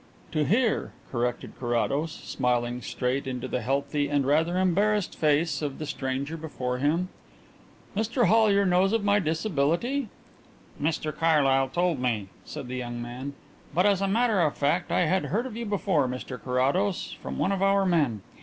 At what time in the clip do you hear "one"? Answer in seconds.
17.37-17.51